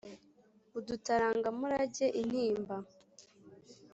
[0.77, 2.75] udutaranga murage intimba